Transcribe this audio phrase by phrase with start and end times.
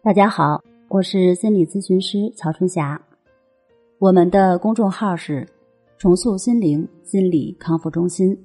[0.00, 2.98] 大家好，我是心理咨询师曹春霞。
[3.98, 5.44] 我们的公众号是
[5.98, 8.38] “重塑心灵心理康复中心”。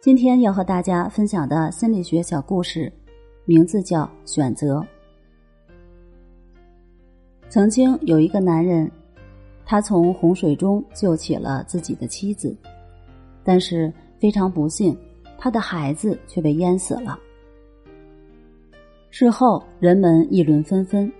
[0.00, 2.90] 今天要和大家分享的心理学小故事，
[3.44, 4.80] 名字叫《选择》。
[7.50, 8.90] 曾经有一个男人，
[9.66, 12.56] 他从洪水中救起了自己的妻子，
[13.44, 14.96] 但是非常不幸，
[15.36, 17.18] 他的孩子却被淹死了。
[19.18, 21.10] 事后，人们议论纷纷。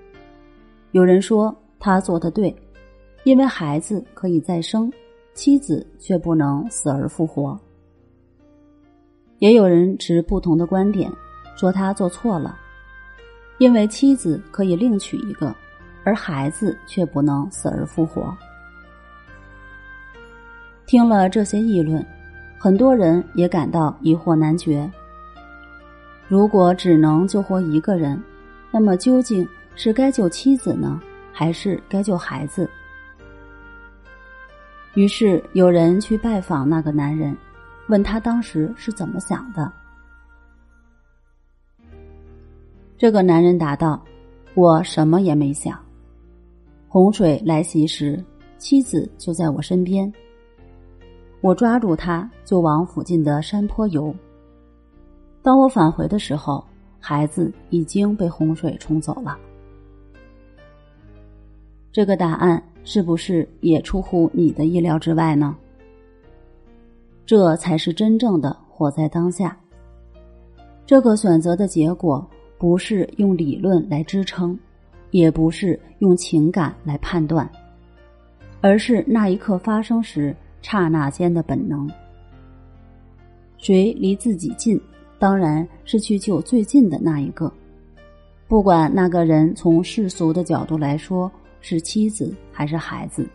[0.91, 2.55] 有人说他做的对，
[3.25, 4.93] 因为孩子可以再生，
[5.33, 7.59] 妻子却不能死而复活。
[9.39, 11.11] 也有人持不同的观点，
[11.57, 12.59] 说他做错了，
[13.57, 15.57] 因为妻子可以另娶一个，
[16.05, 18.31] 而孩子却不能死而复活。
[20.85, 22.05] 听了这些议论，
[22.59, 24.87] 很多人也感到疑惑难决。
[26.29, 28.21] 如果只能救活一个人，
[28.71, 31.01] 那么究竟是该救妻子呢，
[31.33, 32.69] 还是该救孩子？
[34.95, 37.37] 于是有人去拜访那个男人，
[37.89, 39.71] 问他当时是怎么想的。
[42.99, 44.03] 这个男人答道
[44.55, 45.79] ：“我什么也没想。
[46.89, 48.25] 洪水来袭时，
[48.59, 50.11] 妻子就在我身边，
[51.43, 54.13] 我抓住她就往附近的山坡游。”
[55.47, 56.65] 当我返回的时候，
[56.99, 59.39] 孩子已经被洪水冲走了。
[61.93, 65.57] 这个答案是不是也出乎你的意料之外呢？
[67.25, 69.57] 这才是真正的活在当下。
[70.85, 74.59] 这个选择的结果，不是用理论来支撑，
[75.13, 77.49] 也不是用情感来判断，
[78.61, 81.89] 而是那一刻发生时刹那间的本能。
[83.59, 84.77] 谁离自己近？
[85.19, 87.51] 当然是去救最近的那一个，
[88.47, 93.27] 不管那个人从世俗的角度来说是妻子还是孩子。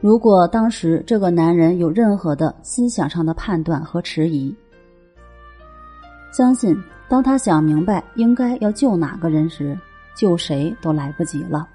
[0.00, 4.54] 如果当时这个男人有任何的思想上的判断和迟疑，
[6.32, 6.76] 相信
[7.08, 9.78] 当他想明白应该要救哪个人时，
[10.14, 11.68] 救谁都来不及了。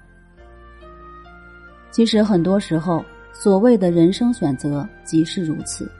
[1.90, 3.02] 其实很多时候，
[3.32, 5.90] 所谓的人生选择即是如此。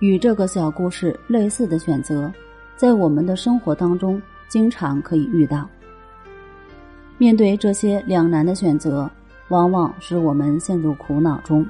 [0.00, 2.30] 与这个小故事类似的选择，
[2.76, 5.66] 在我们的生活当中经常可以遇到。
[7.16, 9.10] 面对这些两难的选择，
[9.48, 11.66] 往往使我们陷入苦恼中。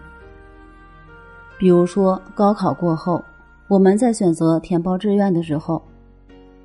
[1.56, 3.24] 比如说，高考过后，
[3.68, 5.80] 我们在选择填报志愿的时候，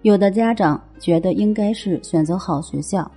[0.02, 3.10] 有的家长觉得应该是选择好学校，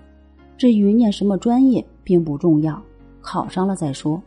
[0.58, 2.78] 至于念什么专业并不重要，
[3.22, 4.22] 考上了再说。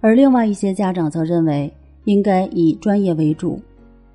[0.00, 1.72] 而另外一些家长则认为。
[2.06, 3.60] 应该以专业为主，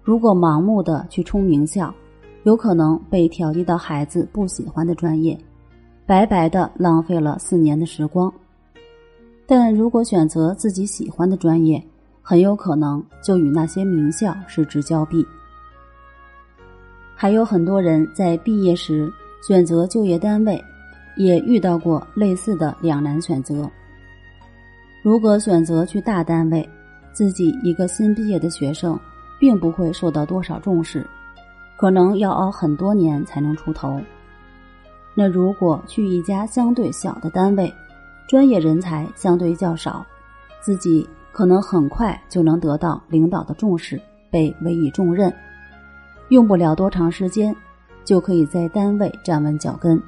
[0.01, 1.93] 如果盲目的去冲名校，
[2.43, 5.37] 有可能被调剂到孩子不喜欢的专业，
[6.05, 8.33] 白白的浪费了四年的时光。
[9.45, 11.83] 但如果选择自己喜欢的专业，
[12.21, 15.25] 很有可能就与那些名校失之交臂。
[17.13, 19.11] 还有很多人在毕业时
[19.45, 20.63] 选择就业单位，
[21.17, 23.69] 也遇到过类似的两难选择。
[25.03, 26.67] 如果选择去大单位，
[27.13, 28.99] 自己一个新毕业的学生，
[29.39, 31.05] 并不会受到多少重视，
[31.77, 33.99] 可能要熬很多年才能出头。
[35.13, 37.73] 那如果去一家相对小的单位，
[38.27, 40.05] 专业人才相对较少，
[40.61, 45.33] 自己可能很快就能得到领导的重视，被委以重任，
[46.29, 47.53] 用不了多长时间，
[48.05, 50.01] 就可以在单位站稳脚跟。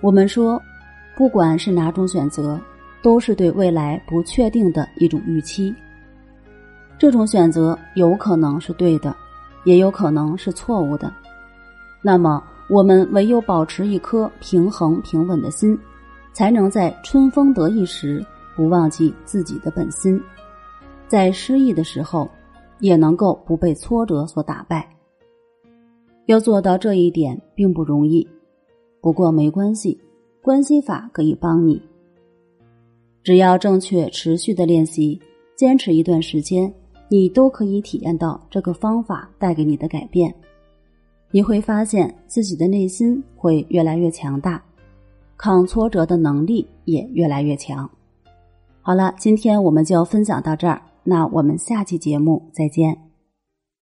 [0.00, 0.60] 我们说，
[1.16, 2.58] 不管是哪种选择。
[3.02, 5.74] 都是对未来不确定的一种预期。
[6.98, 9.14] 这种选择有可能是对的，
[9.64, 11.12] 也有可能是错误的。
[12.02, 15.78] 那么，我们唯有保持一颗平衡平稳的心，
[16.32, 18.24] 才能在春风得意时
[18.56, 20.20] 不忘记自己的本心，
[21.06, 22.28] 在失意的时候
[22.80, 24.88] 也能够不被挫折所打败。
[26.26, 28.26] 要做到这一点并不容易，
[29.00, 29.98] 不过没关系，
[30.42, 31.80] 关系法可以帮你。
[33.28, 35.20] 只要正确、持续的练习，
[35.54, 36.72] 坚持一段时间，
[37.10, 40.34] 你都可以体验到这个方法带给你的改变。
[41.30, 44.64] 你会发现自己的内心会越来越强大，
[45.36, 47.86] 抗挫折的能力也越来越强。
[48.80, 53.07] 好了，今天我们就分享到这儿，那我们下期节目再见。